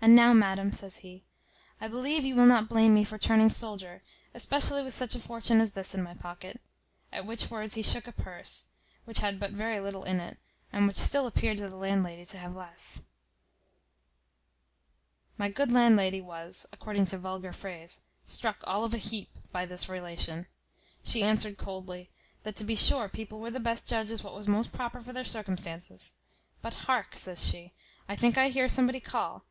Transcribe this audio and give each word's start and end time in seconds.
And 0.00 0.14
now, 0.14 0.34
madam," 0.34 0.74
says 0.74 0.98
he, 0.98 1.24
"I 1.80 1.88
believe 1.88 2.26
you 2.26 2.34
will 2.36 2.44
not 2.44 2.68
blame 2.68 2.92
me 2.92 3.04
for 3.04 3.16
turning 3.16 3.48
soldier, 3.48 4.02
especially 4.34 4.82
with 4.82 4.92
such 4.92 5.14
a 5.14 5.18
fortune 5.18 5.62
as 5.62 5.70
this 5.70 5.94
in 5.94 6.02
my 6.02 6.12
pocket." 6.12 6.60
At 7.10 7.24
which 7.24 7.50
words 7.50 7.72
he 7.72 7.82
shook 7.82 8.06
a 8.06 8.12
purse, 8.12 8.66
which 9.06 9.20
had 9.20 9.40
but 9.40 9.52
very 9.52 9.80
little 9.80 10.04
in 10.04 10.20
it, 10.20 10.36
and 10.70 10.86
which 10.86 10.98
still 10.98 11.26
appeared 11.26 11.56
to 11.56 11.68
the 11.70 11.76
landlady 11.76 12.26
to 12.26 12.36
have 12.36 12.54
less. 12.54 13.00
My 15.38 15.48
good 15.48 15.72
landlady 15.72 16.20
was 16.20 16.66
(according 16.70 17.06
to 17.06 17.16
vulgar 17.16 17.54
phrase) 17.54 18.02
struck 18.26 18.62
all 18.66 18.84
of 18.84 18.92
a 18.92 18.98
heap 18.98 19.30
by 19.52 19.64
this 19.64 19.88
relation. 19.88 20.48
She 21.02 21.22
answered 21.22 21.56
coldly, 21.56 22.10
"That 22.42 22.56
to 22.56 22.64
be 22.64 22.76
sure 22.76 23.08
people 23.08 23.38
were 23.40 23.50
the 23.50 23.58
best 23.58 23.88
judges 23.88 24.22
what 24.22 24.34
was 24.36 24.46
most 24.48 24.70
proper 24.70 25.00
for 25.00 25.14
their 25.14 25.24
circumstances. 25.24 26.12
But 26.60 26.74
hark," 26.74 27.16
says 27.16 27.46
she, 27.46 27.72
"I 28.06 28.16
think 28.16 28.36
I 28.36 28.48
hear 28.50 28.68
somebody 28.68 29.00
call. 29.00 29.46